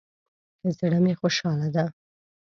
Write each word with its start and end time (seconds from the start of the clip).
زړه 0.77 0.97
می 1.05 1.13
خوشحاله 1.19 1.67
ده 1.75 1.85